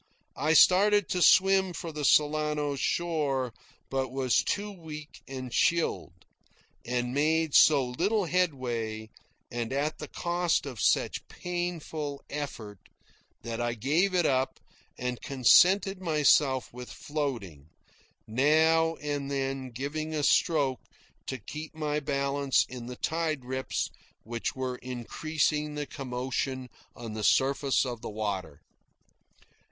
[0.39, 3.53] I started to swim for the Solano shore,
[3.91, 6.25] but was too weak and chilled,
[6.83, 9.11] and made so little headway,
[9.51, 12.79] and at the cost of such painful effort,
[13.43, 14.59] that I gave it up
[14.97, 17.69] and contented myself with floating,
[18.25, 20.81] now and then giving a stroke
[21.27, 23.91] to keep my balance in the tide rips
[24.23, 28.63] which were increasing their commotion on the surface of the water.